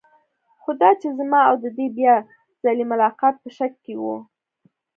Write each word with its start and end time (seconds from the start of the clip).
خو 0.61 0.69
دا 0.81 0.89
چې 1.01 1.07
زما 1.19 1.41
او 1.49 1.55
د 1.63 1.65
دې 1.77 1.87
بیا 1.97 2.15
ځلې 2.61 2.85
ملاقات 2.91 3.35
په 3.43 3.49
شک 3.57 3.73
کې 3.85 3.95
و. 4.01 4.05